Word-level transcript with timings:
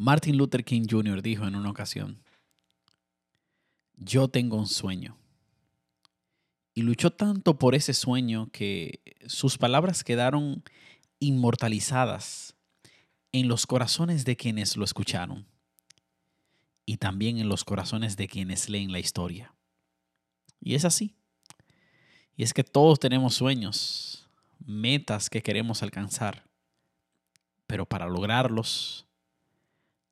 Martin 0.00 0.38
Luther 0.38 0.64
King 0.64 0.86
Jr. 0.88 1.20
dijo 1.20 1.46
en 1.46 1.54
una 1.54 1.68
ocasión, 1.68 2.22
yo 3.96 4.28
tengo 4.28 4.56
un 4.56 4.66
sueño. 4.66 5.18
Y 6.72 6.80
luchó 6.80 7.10
tanto 7.10 7.58
por 7.58 7.74
ese 7.74 7.92
sueño 7.92 8.48
que 8.50 9.02
sus 9.26 9.58
palabras 9.58 10.02
quedaron 10.02 10.64
inmortalizadas 11.18 12.56
en 13.32 13.46
los 13.46 13.66
corazones 13.66 14.24
de 14.24 14.38
quienes 14.38 14.78
lo 14.78 14.86
escucharon 14.86 15.46
y 16.86 16.96
también 16.96 17.36
en 17.36 17.50
los 17.50 17.64
corazones 17.64 18.16
de 18.16 18.26
quienes 18.26 18.70
leen 18.70 18.92
la 18.92 19.00
historia. 19.00 19.54
Y 20.60 20.76
es 20.76 20.86
así. 20.86 21.14
Y 22.36 22.44
es 22.44 22.54
que 22.54 22.64
todos 22.64 23.00
tenemos 23.00 23.34
sueños, 23.34 24.30
metas 24.64 25.28
que 25.28 25.42
queremos 25.42 25.82
alcanzar, 25.82 26.48
pero 27.66 27.84
para 27.84 28.08
lograrlos 28.08 29.06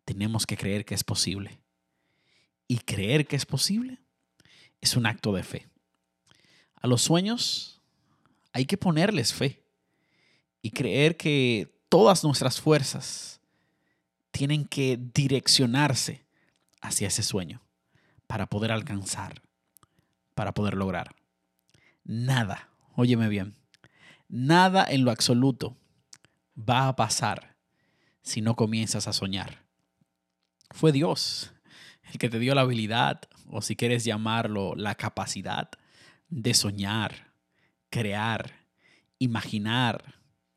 tenemos 0.09 0.47
que 0.47 0.57
creer 0.57 0.87
que 0.87 0.95
es 0.95 1.05
posible. 1.05 1.61
Y 2.67 2.79
creer 2.79 3.27
que 3.27 3.37
es 3.37 3.45
posible 3.45 3.99
es 4.81 4.97
un 4.97 5.05
acto 5.05 5.35
de 5.35 5.43
fe. 5.43 5.69
A 6.77 6.87
los 6.87 7.03
sueños 7.03 7.83
hay 8.55 8.65
que 8.65 8.79
ponerles 8.79 9.35
fe 9.35 9.63
y 10.63 10.71
creer 10.71 11.19
que 11.19 11.79
todas 11.91 12.25
nuestras 12.25 12.59
fuerzas 12.59 13.43
tienen 14.31 14.65
que 14.65 14.99
direccionarse 15.13 16.25
hacia 16.81 17.09
ese 17.09 17.23
sueño 17.23 17.61
para 18.27 18.47
poder 18.47 18.73
alcanzar, 18.73 19.43
para 20.35 20.55
poder 20.55 20.73
lograr. 20.73 21.15
Nada, 22.05 22.71
óyeme 22.95 23.29
bien, 23.29 23.59
nada 24.27 24.87
en 24.89 25.05
lo 25.05 25.11
absoluto 25.11 25.77
va 26.57 26.89
a 26.89 26.97
pasar 26.97 27.59
si 28.23 28.41
no 28.41 28.57
comienzas 28.57 29.07
a 29.07 29.13
soñar 29.13 29.68
fue 30.71 30.93
Dios 30.93 31.53
el 32.11 32.19
que 32.19 32.29
te 32.29 32.39
dio 32.39 32.55
la 32.55 32.63
habilidad, 32.63 33.21
o 33.51 33.61
si 33.63 33.77
quieres 33.77 34.05
llamarlo, 34.05 34.75
la 34.75 34.95
capacidad 34.95 35.69
de 36.29 36.55
soñar, 36.55 37.33
crear, 37.91 38.67
imaginar, 39.19 40.15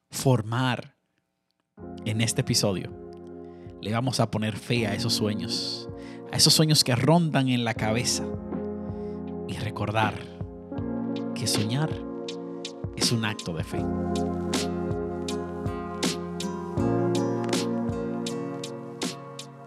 formar. 0.10 0.96
En 2.06 2.22
este 2.22 2.42
episodio 2.42 2.94
le 3.82 3.92
vamos 3.92 4.20
a 4.20 4.30
poner 4.30 4.58
fe 4.58 4.88
a 4.88 4.94
esos 4.94 5.14
sueños, 5.14 5.90
a 6.32 6.38
esos 6.38 6.54
sueños 6.54 6.84
que 6.84 6.96
rondan 6.96 7.50
en 7.50 7.64
la 7.64 7.74
cabeza 7.74 8.24
y 9.48 9.58
recordar 9.58 10.14
que 11.36 11.48
soñar 11.48 11.90
es 12.96 13.12
un 13.12 13.26
acto 13.26 13.54
de 13.54 13.64
fe. 13.64 13.84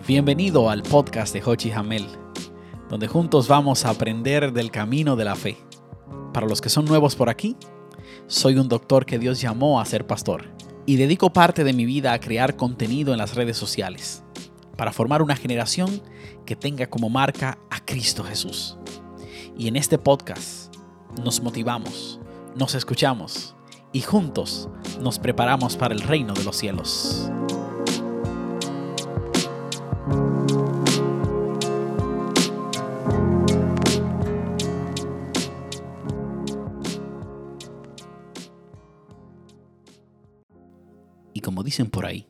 Bienvenido 0.07 0.69
al 0.69 0.83
podcast 0.83 1.33
de 1.33 1.43
Hochi 1.43 1.71
Hamel, 1.71 2.07
donde 2.91 3.09
juntos 3.09 3.49
vamos 3.49 3.87
a 3.87 3.89
aprender 3.89 4.53
del 4.53 4.71
camino 4.71 5.17
de 5.17 5.25
la 5.25 5.35
fe. 5.35 5.57
Para 6.35 6.47
los 6.47 6.61
que 6.61 6.69
son 6.69 6.85
nuevos 6.85 7.17
por 7.17 7.31
aquí, 7.31 7.57
soy 8.27 8.59
un 8.59 8.69
doctor 8.69 9.07
que 9.07 9.19
Dios 9.19 9.41
llamó 9.41 9.81
a 9.81 9.85
ser 9.87 10.07
pastor 10.07 10.45
y 10.85 10.97
dedico 10.97 11.33
parte 11.33 11.65
de 11.65 11.73
mi 11.73 11.87
vida 11.87 12.13
a 12.13 12.21
crear 12.21 12.55
contenido 12.55 13.13
en 13.13 13.19
las 13.19 13.35
redes 13.35 13.57
sociales 13.57 14.23
para 14.77 14.93
formar 14.93 15.23
una 15.23 15.37
generación 15.37 16.03
que 16.45 16.55
tenga 16.55 16.87
como 16.87 17.09
marca 17.09 17.57
a 17.71 17.83
Cristo 17.83 18.25
Jesús. 18.25 18.77
Y 19.57 19.69
en 19.69 19.77
este 19.77 19.97
podcast 19.97 20.75
nos 21.25 21.41
motivamos, 21.41 22.21
nos 22.55 22.75
escuchamos 22.75 23.57
y 23.91 24.03
juntos 24.03 24.69
nos 25.01 25.19
preparamos 25.19 25.79
para 25.79 25.95
el 25.95 26.03
reino 26.03 26.35
de 26.35 26.45
los 26.45 26.57
cielos. 26.57 27.31
Como 41.55 41.63
dicen 41.63 41.89
por 41.89 42.05
ahí, 42.05 42.27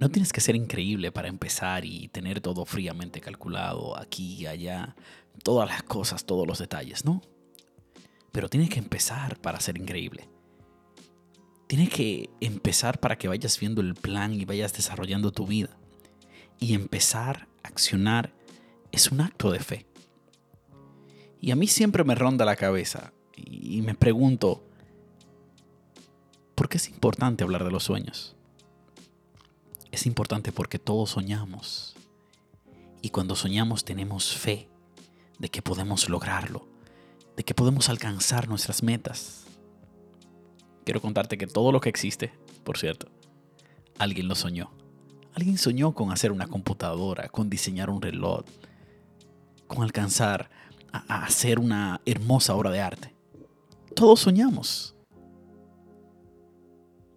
no 0.00 0.08
tienes 0.08 0.32
que 0.32 0.40
ser 0.40 0.56
increíble 0.56 1.12
para 1.12 1.28
empezar 1.28 1.84
y 1.84 2.08
tener 2.08 2.40
todo 2.40 2.64
fríamente 2.64 3.20
calculado, 3.20 3.98
aquí 3.98 4.36
y 4.36 4.46
allá, 4.46 4.96
todas 5.42 5.68
las 5.68 5.82
cosas, 5.82 6.24
todos 6.24 6.46
los 6.46 6.58
detalles, 6.58 7.04
¿no? 7.04 7.20
Pero 8.32 8.48
tienes 8.48 8.70
que 8.70 8.78
empezar 8.78 9.38
para 9.42 9.60
ser 9.60 9.76
increíble. 9.76 10.26
Tienes 11.66 11.90
que 11.90 12.30
empezar 12.40 12.98
para 12.98 13.18
que 13.18 13.28
vayas 13.28 13.60
viendo 13.60 13.82
el 13.82 13.94
plan 13.94 14.32
y 14.32 14.46
vayas 14.46 14.72
desarrollando 14.72 15.30
tu 15.30 15.46
vida. 15.46 15.76
Y 16.58 16.72
empezar 16.72 17.46
a 17.62 17.68
accionar 17.68 18.32
es 18.90 19.12
un 19.12 19.20
acto 19.20 19.50
de 19.52 19.58
fe. 19.60 19.86
Y 21.42 21.50
a 21.50 21.56
mí 21.56 21.66
siempre 21.66 22.04
me 22.04 22.14
ronda 22.14 22.46
la 22.46 22.56
cabeza 22.56 23.12
y 23.36 23.82
me 23.82 23.94
pregunto, 23.94 24.65
¿por 26.56 26.68
qué 26.68 26.78
es 26.78 26.88
importante 26.88 27.44
hablar 27.44 27.62
de 27.62 27.70
los 27.70 27.84
sueños? 27.84 28.34
Es 29.92 30.06
importante 30.06 30.50
porque 30.50 30.80
todos 30.80 31.10
soñamos. 31.10 31.94
Y 33.02 33.10
cuando 33.10 33.36
soñamos 33.36 33.84
tenemos 33.84 34.34
fe 34.34 34.68
de 35.38 35.48
que 35.48 35.62
podemos 35.62 36.08
lograrlo, 36.08 36.66
de 37.36 37.44
que 37.44 37.54
podemos 37.54 37.88
alcanzar 37.88 38.48
nuestras 38.48 38.82
metas. 38.82 39.44
Quiero 40.84 41.00
contarte 41.00 41.38
que 41.38 41.46
todo 41.46 41.70
lo 41.70 41.80
que 41.80 41.88
existe, 41.88 42.32
por 42.64 42.78
cierto, 42.78 43.08
alguien 43.98 44.26
lo 44.26 44.34
soñó. 44.34 44.72
Alguien 45.34 45.58
soñó 45.58 45.92
con 45.92 46.10
hacer 46.10 46.32
una 46.32 46.48
computadora, 46.48 47.28
con 47.28 47.50
diseñar 47.50 47.90
un 47.90 48.00
reloj, 48.00 48.44
con 49.66 49.82
alcanzar 49.82 50.50
a, 50.90 51.24
hacer 51.24 51.58
una 51.58 52.00
hermosa 52.06 52.54
obra 52.54 52.70
de 52.70 52.80
arte. 52.80 53.14
Todos 53.94 54.20
soñamos. 54.20 54.95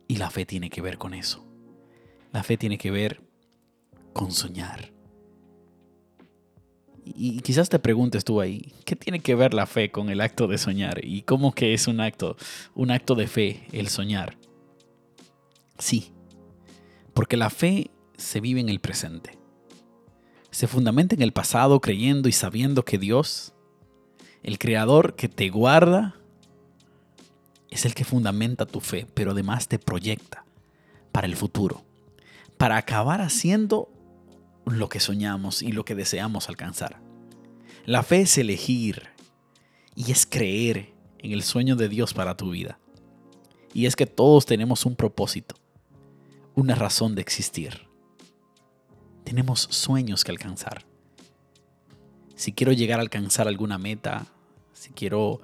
Y 0.09 0.15
la 0.15 0.31
fe 0.31 0.43
tiene 0.43 0.71
que 0.71 0.81
ver 0.81 0.97
con 0.97 1.13
eso. 1.13 1.45
La 2.33 2.43
fe 2.43 2.57
tiene 2.57 2.79
que 2.79 2.89
ver 2.89 3.21
con 4.11 4.31
soñar. 4.31 4.91
Y 7.05 7.39
quizás 7.41 7.69
te 7.69 7.77
preguntes 7.77 8.25
tú 8.25 8.41
ahí, 8.41 8.73
¿qué 8.85 8.95
tiene 8.95 9.19
que 9.19 9.35
ver 9.35 9.53
la 9.53 9.67
fe 9.67 9.91
con 9.91 10.09
el 10.09 10.21
acto 10.21 10.47
de 10.47 10.57
soñar? 10.57 11.05
¿Y 11.05 11.21
cómo 11.21 11.53
que 11.53 11.75
es 11.75 11.87
un 11.87 12.01
acto, 12.01 12.37
un 12.73 12.89
acto 12.89 13.13
de 13.13 13.27
fe 13.27 13.67
el 13.71 13.87
soñar? 13.87 14.35
Sí, 15.77 16.11
porque 17.13 17.37
la 17.37 17.51
fe 17.51 17.91
se 18.17 18.41
vive 18.41 18.61
en 18.61 18.69
el 18.69 18.79
presente. 18.79 19.37
Se 20.49 20.67
fundamenta 20.67 21.13
en 21.13 21.21
el 21.21 21.33
pasado 21.33 21.81
creyendo 21.81 22.29
y 22.29 22.31
sabiendo 22.31 22.83
que 22.83 22.97
Dios, 22.97 23.53
el 24.41 24.57
creador 24.57 25.15
que 25.15 25.29
te 25.29 25.49
guarda, 25.49 26.15
es 27.69 27.85
el 27.85 27.93
que 27.93 28.05
fundamenta 28.05 28.65
tu 28.65 28.79
fe, 28.79 29.05
pero 29.13 29.31
además 29.31 29.67
te 29.67 29.79
proyecta 29.79 30.45
para 31.11 31.27
el 31.27 31.35
futuro, 31.35 31.83
para 32.57 32.77
acabar 32.77 33.21
haciendo 33.21 33.89
lo 34.65 34.89
que 34.89 34.99
soñamos 34.99 35.61
y 35.61 35.71
lo 35.71 35.85
que 35.85 35.95
deseamos 35.95 36.49
alcanzar. 36.49 36.99
La 37.85 38.03
fe 38.03 38.21
es 38.21 38.37
elegir 38.37 39.09
y 39.95 40.11
es 40.11 40.25
creer 40.25 40.93
en 41.19 41.31
el 41.31 41.43
sueño 41.43 41.75
de 41.75 41.89
Dios 41.89 42.13
para 42.13 42.37
tu 42.37 42.51
vida. 42.51 42.79
Y 43.73 43.85
es 43.85 43.95
que 43.95 44.05
todos 44.05 44.45
tenemos 44.45 44.85
un 44.85 44.95
propósito, 44.95 45.55
una 46.55 46.75
razón 46.75 47.15
de 47.15 47.21
existir. 47.21 47.87
Tenemos 49.23 49.61
sueños 49.61 50.23
que 50.23 50.31
alcanzar. 50.31 50.85
Si 52.35 52.53
quiero 52.53 52.71
llegar 52.71 52.99
a 52.99 53.03
alcanzar 53.03 53.47
alguna 53.47 53.77
meta, 53.77 54.25
si 54.73 54.91
quiero 54.91 55.41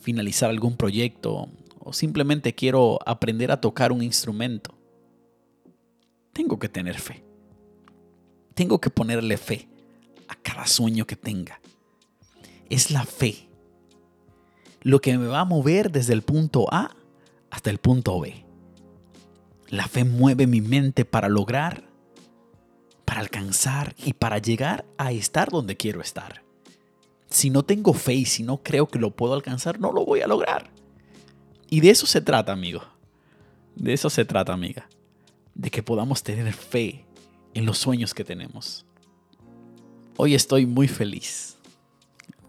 finalizar 0.00 0.48
algún 0.48 0.76
proyecto 0.76 1.48
o 1.86 1.92
simplemente 1.92 2.52
quiero 2.52 2.98
aprender 3.06 3.52
a 3.52 3.60
tocar 3.60 3.92
un 3.92 4.02
instrumento, 4.02 4.74
tengo 6.32 6.58
que 6.58 6.68
tener 6.68 6.98
fe. 6.98 7.22
Tengo 8.54 8.80
que 8.80 8.90
ponerle 8.90 9.36
fe 9.36 9.68
a 10.26 10.34
cada 10.34 10.66
sueño 10.66 11.06
que 11.06 11.14
tenga. 11.14 11.60
Es 12.68 12.90
la 12.90 13.04
fe 13.04 13.48
lo 14.82 15.00
que 15.00 15.16
me 15.16 15.28
va 15.28 15.40
a 15.40 15.44
mover 15.44 15.92
desde 15.92 16.12
el 16.12 16.22
punto 16.22 16.66
A 16.72 16.96
hasta 17.50 17.70
el 17.70 17.78
punto 17.78 18.18
B. 18.18 18.44
La 19.68 19.86
fe 19.86 20.02
mueve 20.02 20.48
mi 20.48 20.60
mente 20.60 21.04
para 21.04 21.28
lograr 21.28 21.84
para 23.04 23.20
alcanzar 23.20 23.94
y 23.96 24.14
para 24.14 24.38
llegar 24.38 24.84
a 24.98 25.12
estar 25.12 25.50
donde 25.50 25.76
quiero 25.76 26.00
estar. 26.00 26.42
Si 27.30 27.50
no 27.50 27.62
tengo 27.62 27.94
fe 27.94 28.14
y 28.14 28.24
si 28.24 28.42
no 28.42 28.64
creo 28.64 28.88
que 28.88 28.98
lo 28.98 29.14
puedo 29.14 29.34
alcanzar, 29.34 29.78
no 29.78 29.92
lo 29.92 30.04
voy 30.04 30.22
a 30.22 30.26
lograr. 30.26 30.72
Y 31.68 31.80
de 31.80 31.90
eso 31.90 32.06
se 32.06 32.20
trata, 32.20 32.52
amigo. 32.52 32.82
De 33.74 33.92
eso 33.92 34.10
se 34.10 34.24
trata, 34.24 34.52
amiga. 34.52 34.88
De 35.54 35.70
que 35.70 35.82
podamos 35.82 36.22
tener 36.22 36.52
fe 36.52 37.04
en 37.54 37.66
los 37.66 37.78
sueños 37.78 38.14
que 38.14 38.24
tenemos. 38.24 38.84
Hoy 40.16 40.34
estoy 40.34 40.66
muy 40.66 40.88
feliz 40.88 41.56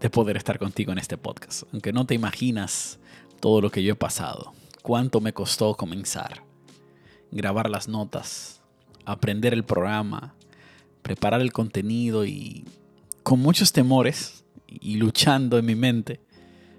de 0.00 0.10
poder 0.10 0.36
estar 0.36 0.58
contigo 0.58 0.92
en 0.92 0.98
este 0.98 1.18
podcast, 1.18 1.64
aunque 1.72 1.92
no 1.92 2.06
te 2.06 2.14
imaginas 2.14 2.98
todo 3.40 3.60
lo 3.60 3.70
que 3.70 3.82
yo 3.82 3.92
he 3.92 3.96
pasado, 3.96 4.52
cuánto 4.82 5.20
me 5.20 5.32
costó 5.32 5.74
comenzar, 5.74 6.44
grabar 7.30 7.68
las 7.68 7.88
notas, 7.88 8.62
aprender 9.04 9.52
el 9.52 9.64
programa, 9.64 10.34
preparar 11.02 11.40
el 11.40 11.52
contenido 11.52 12.24
y 12.24 12.64
con 13.22 13.40
muchos 13.40 13.72
temores 13.72 14.44
y 14.66 14.96
luchando 14.96 15.58
en 15.58 15.66
mi 15.66 15.74
mente, 15.74 16.20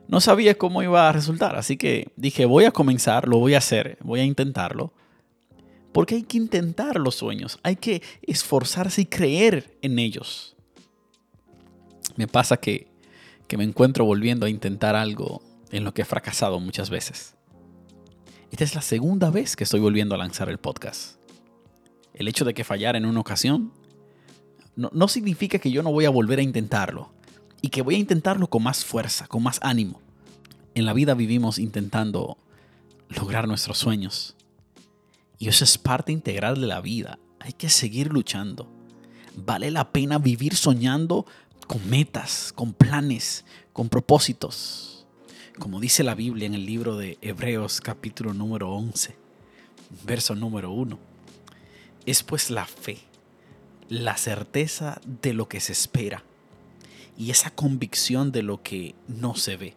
no 0.09 0.21
sabía 0.21 0.57
cómo 0.57 0.81
iba 0.81 1.07
a 1.07 1.11
resultar. 1.11 1.55
Así 1.55 1.77
que 1.77 2.11
dije, 2.15 2.45
voy 2.45 2.65
a 2.65 2.71
comenzar, 2.71 3.27
lo 3.27 3.37
voy 3.37 3.53
a 3.53 3.59
hacer, 3.59 3.99
voy 4.01 4.19
a 4.19 4.25
intentarlo. 4.25 4.91
Porque 5.93 6.15
hay 6.15 6.23
que 6.23 6.37
intentar 6.37 6.99
los 6.99 7.13
sueños, 7.13 7.59
hay 7.61 7.75
que 7.75 8.01
esforzarse 8.23 9.01
y 9.01 9.05
creer 9.05 9.77
en 9.83 9.99
ellos. 9.99 10.55
Me 12.15 12.27
pasa 12.27 12.57
que, 12.57 12.87
que 13.47 13.55
me 13.55 13.63
encuentro 13.63 14.03
volviendo 14.03 14.47
a 14.47 14.49
intentar 14.49 14.95
algo 14.95 15.43
en 15.69 15.83
lo 15.83 15.93
que 15.93 16.01
he 16.01 16.05
fracasado 16.05 16.59
muchas 16.59 16.89
veces. 16.89 17.35
Esta 18.51 18.63
es 18.63 18.73
la 18.73 18.81
segunda 18.81 19.29
vez 19.29 19.55
que 19.55 19.63
estoy 19.63 19.79
volviendo 19.79 20.15
a 20.15 20.17
lanzar 20.17 20.49
el 20.49 20.57
podcast. 20.57 21.19
El 22.15 22.27
hecho 22.27 22.45
de 22.45 22.55
que 22.55 22.63
fallara 22.63 22.97
en 22.97 23.05
una 23.05 23.19
ocasión 23.19 23.73
no, 24.75 24.89
no 24.91 25.07
significa 25.07 25.59
que 25.59 25.69
yo 25.69 25.83
no 25.83 25.91
voy 25.91 26.05
a 26.05 26.09
volver 26.09 26.39
a 26.39 26.43
intentarlo 26.43 27.11
y 27.61 27.69
que 27.69 27.81
voy 27.81 27.95
a 27.95 27.99
intentarlo 27.99 28.49
con 28.49 28.63
más 28.63 28.85
fuerza, 28.85 29.27
con 29.27 29.43
más 29.43 29.59
ánimo. 29.61 30.01
En 30.75 30.85
la 30.85 30.93
vida 30.93 31.13
vivimos 31.13 31.59
intentando 31.59 32.37
lograr 33.09 33.47
nuestros 33.47 33.77
sueños. 33.77 34.35
Y 35.37 35.47
eso 35.47 35.63
es 35.63 35.77
parte 35.77 36.11
integral 36.11 36.59
de 36.61 36.67
la 36.67 36.81
vida. 36.81 37.19
Hay 37.39 37.53
que 37.53 37.69
seguir 37.69 38.11
luchando. 38.11 38.69
Vale 39.35 39.71
la 39.71 39.91
pena 39.91 40.17
vivir 40.17 40.55
soñando 40.55 41.25
con 41.67 41.87
metas, 41.89 42.51
con 42.53 42.73
planes, 42.73 43.45
con 43.73 43.89
propósitos. 43.89 45.05
Como 45.57 45.79
dice 45.79 46.03
la 46.03 46.15
Biblia 46.15 46.45
en 46.45 46.53
el 46.53 46.65
libro 46.65 46.97
de 46.97 47.17
Hebreos 47.21 47.81
capítulo 47.81 48.33
número 48.33 48.71
11, 48.71 49.15
verso 50.05 50.35
número 50.35 50.71
1. 50.71 50.97
Es 52.05 52.23
pues 52.23 52.49
la 52.49 52.65
fe, 52.65 52.99
la 53.89 54.15
certeza 54.17 55.01
de 55.05 55.33
lo 55.33 55.49
que 55.49 55.59
se 55.59 55.73
espera 55.73 56.23
y 57.19 57.31
esa 57.31 57.51
convicción 57.51 58.31
de 58.31 58.41
lo 58.41 58.63
que 58.63 58.95
no 59.07 59.35
se 59.35 59.57
ve. 59.57 59.75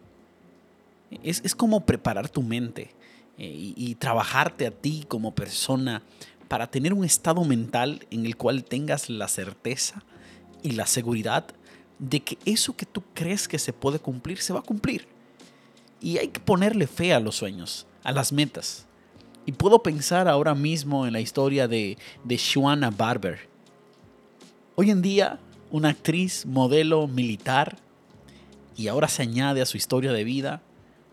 Es, 1.21 1.53
como 1.53 1.85
preparar 1.85 2.29
tu 2.29 2.41
mente 2.41 2.95
eh, 3.37 3.73
y, 3.75 3.93
trabajarte 3.95 4.65
a 4.65 4.71
ti 4.71 5.05
como 5.07 5.35
persona 5.35 6.01
para 6.47 6.67
tener 6.67 6.93
un 6.93 7.03
estado 7.03 7.43
mental 7.43 8.07
en 8.09 8.25
el 8.25 8.37
cual 8.37 8.63
tengas 8.63 9.09
la 9.09 9.27
certeza 9.27 10.03
y 10.63 10.71
la 10.71 10.87
seguridad 10.87 11.45
de 11.99 12.21
que 12.21 12.37
eso 12.45 12.75
que 12.75 12.85
tú 12.85 13.03
crees 13.13 13.47
que 13.47 13.59
se 13.59 13.73
puede 13.73 13.99
cumplir, 13.99 14.39
se 14.39 14.53
va 14.53 14.59
a 14.59 14.63
cumplir. 14.63 15.05
Y 16.01 16.17
hay 16.17 16.29
que 16.29 16.39
ponerle 16.39 16.87
fe 16.87 17.13
a 17.13 17.19
los 17.19 17.35
sueños, 17.35 17.85
a 18.03 18.13
las 18.13 18.31
metas. 18.31 18.85
Y 19.45 19.51
puedo 19.51 19.83
pensar 19.83 20.29
ahora 20.29 20.55
mismo 20.55 21.05
en 21.05 21.13
la 21.13 21.19
historia 21.19 21.67
de, 21.67 21.97
de 22.23 22.37
Shuana 22.37 22.89
Barber. 22.89 23.49
Hoy 24.75 24.89
en 24.89 25.01
día 25.01 25.39
una 25.73 25.89
actriz, 25.89 26.45
modelo, 26.45 27.07
militar, 27.07 27.77
y 28.77 28.89
ahora 28.89 29.07
se 29.07 29.23
añade 29.23 29.59
a 29.59 29.65
su 29.65 29.75
historia 29.75 30.13
de 30.13 30.23
vida, 30.23 30.61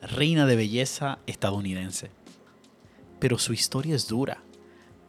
reina 0.02 0.44
de 0.44 0.54
belleza 0.54 1.18
estadounidense. 1.26 2.10
Pero 3.18 3.38
su 3.38 3.54
historia 3.54 3.96
es 3.96 4.06
dura, 4.06 4.42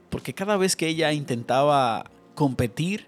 porque 0.10 0.34
cada 0.34 0.56
vez 0.56 0.78
que 0.78 0.88
ella 0.88 1.12
intentaba 1.12 2.10
competir, 2.34 3.08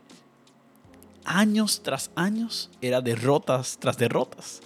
años 1.24 1.81
tras 1.81 2.12
años, 2.13 2.69
era 2.81 3.00
derrotas 3.00 3.78
tras 3.80 3.98
derrotas. 3.98 4.60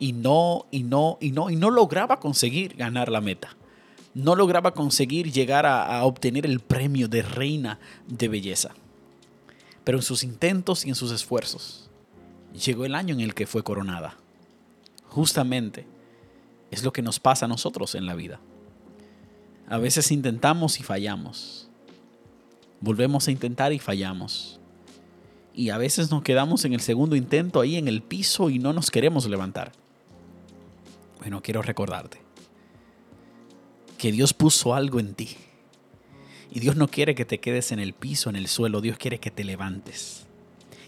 Y 0.00 0.14
no, 0.14 0.66
y 0.72 0.82
no, 0.82 1.16
y 1.20 1.30
no, 1.30 1.48
y 1.48 1.54
no 1.54 1.70
lograba 1.70 2.18
conseguir 2.18 2.74
ganar 2.74 3.08
la 3.08 3.20
meta. 3.20 3.56
No 4.14 4.34
lograba 4.34 4.74
conseguir 4.74 5.30
llegar 5.30 5.64
a, 5.64 5.96
a 5.96 6.04
obtener 6.06 6.44
el 6.44 6.58
premio 6.58 7.06
de 7.06 7.22
reina 7.22 7.78
de 8.08 8.26
belleza. 8.26 8.74
Pero 9.84 9.98
en 9.98 10.02
sus 10.02 10.22
intentos 10.22 10.84
y 10.84 10.90
en 10.90 10.94
sus 10.94 11.12
esfuerzos, 11.12 11.90
llegó 12.52 12.84
el 12.84 12.94
año 12.94 13.14
en 13.14 13.20
el 13.20 13.34
que 13.34 13.46
fue 13.46 13.62
coronada. 13.62 14.16
Justamente 15.08 15.86
es 16.70 16.82
lo 16.84 16.92
que 16.92 17.02
nos 17.02 17.18
pasa 17.18 17.46
a 17.46 17.48
nosotros 17.48 17.94
en 17.94 18.06
la 18.06 18.14
vida. 18.14 18.40
A 19.68 19.78
veces 19.78 20.10
intentamos 20.10 20.80
y 20.80 20.82
fallamos. 20.82 21.68
Volvemos 22.80 23.28
a 23.28 23.30
intentar 23.30 23.72
y 23.72 23.78
fallamos. 23.78 24.60
Y 25.54 25.70
a 25.70 25.78
veces 25.78 26.10
nos 26.10 26.22
quedamos 26.22 26.64
en 26.64 26.72
el 26.72 26.80
segundo 26.80 27.16
intento 27.16 27.60
ahí 27.60 27.76
en 27.76 27.88
el 27.88 28.02
piso 28.02 28.50
y 28.50 28.58
no 28.58 28.72
nos 28.72 28.90
queremos 28.90 29.26
levantar. 29.28 29.72
Bueno, 31.20 31.42
quiero 31.42 31.62
recordarte 31.62 32.20
que 33.98 34.12
Dios 34.12 34.32
puso 34.32 34.74
algo 34.74 34.98
en 34.98 35.14
ti 35.14 35.36
y 36.52 36.60
Dios 36.60 36.76
no 36.76 36.88
quiere 36.88 37.14
que 37.14 37.24
te 37.24 37.38
quedes 37.38 37.70
en 37.70 37.78
el 37.78 37.92
piso, 37.92 38.28
en 38.28 38.36
el 38.36 38.48
suelo. 38.48 38.80
Dios 38.80 38.98
quiere 38.98 39.18
que 39.18 39.30
te 39.30 39.44
levantes. 39.44 40.26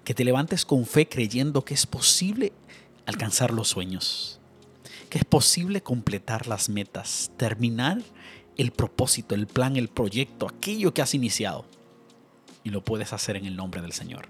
Que 0.04 0.14
te 0.14 0.24
levantes 0.24 0.64
con 0.64 0.86
fe 0.86 1.08
creyendo 1.08 1.64
que 1.64 1.74
es 1.74 1.86
posible 1.86 2.52
alcanzar 3.06 3.52
los 3.52 3.68
sueños. 3.68 4.40
Que 5.08 5.18
es 5.18 5.24
posible 5.24 5.80
completar 5.80 6.48
las 6.48 6.68
metas, 6.68 7.30
terminar 7.36 8.02
el 8.56 8.72
propósito, 8.72 9.34
el 9.34 9.46
plan, 9.46 9.76
el 9.76 9.88
proyecto, 9.88 10.48
aquello 10.48 10.92
que 10.92 11.02
has 11.02 11.14
iniciado. 11.14 11.64
Y 12.64 12.70
lo 12.70 12.82
puedes 12.84 13.12
hacer 13.12 13.36
en 13.36 13.46
el 13.46 13.56
nombre 13.56 13.82
del 13.82 13.92
Señor. 13.92 14.28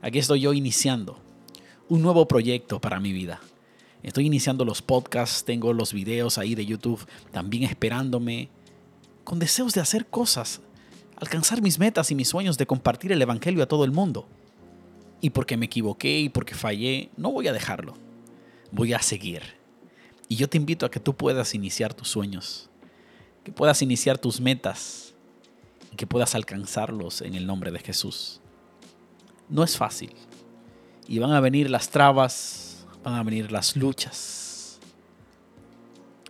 Aquí 0.00 0.18
estoy 0.18 0.40
yo 0.40 0.54
iniciando 0.54 1.20
un 1.88 2.00
nuevo 2.00 2.26
proyecto 2.26 2.80
para 2.80 2.98
mi 2.98 3.12
vida. 3.12 3.40
Estoy 4.02 4.26
iniciando 4.26 4.64
los 4.64 4.82
podcasts, 4.82 5.44
tengo 5.44 5.72
los 5.72 5.92
videos 5.92 6.38
ahí 6.38 6.54
de 6.54 6.64
YouTube 6.64 7.04
también 7.32 7.64
esperándome 7.64 8.48
con 9.26 9.40
deseos 9.40 9.74
de 9.74 9.80
hacer 9.80 10.06
cosas, 10.06 10.60
alcanzar 11.16 11.60
mis 11.60 11.80
metas 11.80 12.12
y 12.12 12.14
mis 12.14 12.28
sueños 12.28 12.56
de 12.58 12.66
compartir 12.66 13.10
el 13.10 13.20
Evangelio 13.20 13.60
a 13.60 13.66
todo 13.66 13.84
el 13.84 13.90
mundo. 13.90 14.28
Y 15.20 15.30
porque 15.30 15.56
me 15.56 15.66
equivoqué 15.66 16.20
y 16.20 16.28
porque 16.28 16.54
fallé, 16.54 17.10
no 17.16 17.32
voy 17.32 17.48
a 17.48 17.52
dejarlo. 17.52 17.94
Voy 18.70 18.92
a 18.92 19.02
seguir. 19.02 19.42
Y 20.28 20.36
yo 20.36 20.48
te 20.48 20.56
invito 20.56 20.86
a 20.86 20.92
que 20.92 21.00
tú 21.00 21.16
puedas 21.16 21.56
iniciar 21.56 21.92
tus 21.92 22.08
sueños, 22.08 22.70
que 23.42 23.50
puedas 23.50 23.82
iniciar 23.82 24.16
tus 24.16 24.40
metas 24.40 25.12
y 25.92 25.96
que 25.96 26.06
puedas 26.06 26.36
alcanzarlos 26.36 27.20
en 27.20 27.34
el 27.34 27.48
nombre 27.48 27.72
de 27.72 27.80
Jesús. 27.80 28.40
No 29.48 29.64
es 29.64 29.76
fácil. 29.76 30.14
Y 31.08 31.18
van 31.18 31.32
a 31.32 31.40
venir 31.40 31.68
las 31.68 31.90
trabas, 31.90 32.86
van 33.02 33.14
a 33.14 33.24
venir 33.24 33.50
las 33.50 33.74
luchas. 33.74 34.78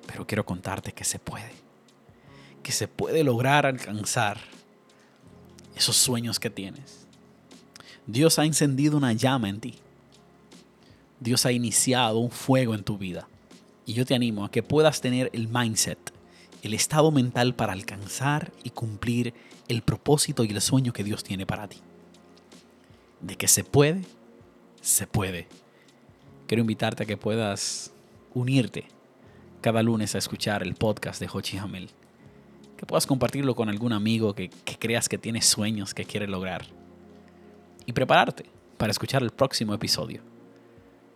Pero 0.06 0.26
quiero 0.26 0.46
contarte 0.46 0.92
que 0.92 1.04
se 1.04 1.18
puede 1.18 1.65
que 2.66 2.72
se 2.72 2.88
puede 2.88 3.22
lograr 3.22 3.64
alcanzar 3.64 4.40
esos 5.76 5.94
sueños 5.96 6.40
que 6.40 6.50
tienes. 6.50 7.06
Dios 8.08 8.40
ha 8.40 8.44
encendido 8.44 8.96
una 8.96 9.12
llama 9.12 9.48
en 9.48 9.60
ti. 9.60 9.74
Dios 11.20 11.46
ha 11.46 11.52
iniciado 11.52 12.18
un 12.18 12.32
fuego 12.32 12.74
en 12.74 12.82
tu 12.82 12.98
vida. 12.98 13.28
Y 13.84 13.92
yo 13.92 14.04
te 14.04 14.16
animo 14.16 14.44
a 14.44 14.50
que 14.50 14.64
puedas 14.64 15.00
tener 15.00 15.30
el 15.32 15.46
mindset, 15.46 16.12
el 16.62 16.74
estado 16.74 17.12
mental 17.12 17.54
para 17.54 17.72
alcanzar 17.72 18.50
y 18.64 18.70
cumplir 18.70 19.32
el 19.68 19.82
propósito 19.82 20.42
y 20.42 20.48
el 20.48 20.60
sueño 20.60 20.92
que 20.92 21.04
Dios 21.04 21.22
tiene 21.22 21.46
para 21.46 21.68
ti. 21.68 21.78
De 23.20 23.36
que 23.36 23.46
se 23.46 23.62
puede, 23.62 24.02
se 24.80 25.06
puede. 25.06 25.46
Quiero 26.48 26.62
invitarte 26.62 27.04
a 27.04 27.06
que 27.06 27.16
puedas 27.16 27.92
unirte 28.34 28.88
cada 29.60 29.84
lunes 29.84 30.16
a 30.16 30.18
escuchar 30.18 30.64
el 30.64 30.74
podcast 30.74 31.20
de 31.20 31.28
Hochi 31.32 31.58
Hamel 31.58 31.90
que 32.76 32.86
puedas 32.86 33.06
compartirlo 33.06 33.54
con 33.54 33.68
algún 33.68 33.92
amigo 33.92 34.34
que, 34.34 34.50
creas 34.78 35.08
que 35.08 35.18
tiene 35.18 35.42
sueños 35.42 35.94
que 35.94 36.04
quiere 36.04 36.26
lograr. 36.26 36.66
Y 37.86 37.92
prepararte 37.92 38.46
para 38.76 38.90
escuchar 38.90 39.22
el 39.22 39.30
próximo 39.30 39.74
episodio. 39.74 40.22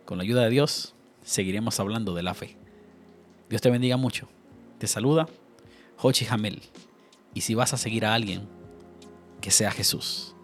Con 0.05 0.17
la 0.17 0.23
ayuda 0.23 0.43
de 0.43 0.49
Dios, 0.49 0.95
seguiremos 1.23 1.79
hablando 1.79 2.13
de 2.13 2.23
la 2.23 2.33
fe. 2.33 2.57
Dios 3.49 3.61
te 3.61 3.69
bendiga 3.69 3.97
mucho. 3.97 4.27
Te 4.79 4.87
saluda 4.87 5.27
Hochi 5.97 6.25
Hamel. 6.29 6.61
Y 7.33 7.41
si 7.41 7.53
vas 7.55 7.73
a 7.73 7.77
seguir 7.77 8.05
a 8.05 8.13
alguien, 8.13 8.47
que 9.39 9.51
sea 9.51 9.71
Jesús. 9.71 10.35